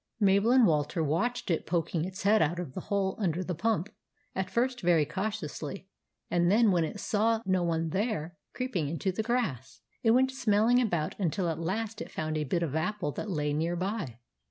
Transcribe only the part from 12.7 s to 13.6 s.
apple that lay